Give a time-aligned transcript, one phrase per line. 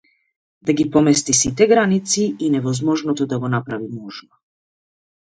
[0.69, 4.33] Да ги помести сите граници и невозможното да го направи можно.